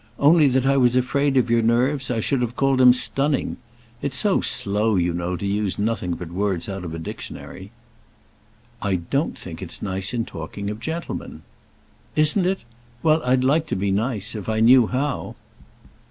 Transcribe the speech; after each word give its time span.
Only 0.17 0.47
that 0.47 0.65
I 0.65 0.77
was 0.77 0.95
afraid 0.95 1.37
of 1.37 1.51
your 1.51 1.61
nerves 1.61 2.09
I 2.09 2.21
should 2.21 2.41
have 2.41 2.55
called 2.55 2.81
him 2.81 2.91
stunning. 2.91 3.57
It's 4.01 4.17
so 4.17 4.41
slow, 4.41 4.95
you 4.95 5.13
know, 5.13 5.35
to 5.35 5.45
use 5.45 5.77
nothing 5.77 6.13
but 6.13 6.31
words 6.31 6.67
out 6.67 6.83
of 6.83 6.95
a 6.95 6.97
dictionary." 6.97 7.69
"I 8.81 8.95
don't 8.95 9.37
think 9.37 9.61
it's 9.61 9.83
nice 9.83 10.11
in 10.11 10.25
talking 10.25 10.71
of 10.71 10.79
gentlemen." 10.79 11.43
"Isn't 12.15 12.47
it? 12.47 12.61
Well, 13.03 13.21
I'd 13.21 13.43
like 13.43 13.67
to 13.67 13.75
be 13.75 13.91
nice 13.91 14.33
if 14.33 14.49
I 14.49 14.59
knew 14.59 14.87
how." 14.87 15.35